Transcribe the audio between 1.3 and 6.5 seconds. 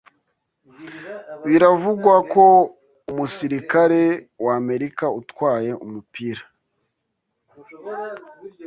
Biravugwa ko umusirikare w’Amerika utwaye "Umupira"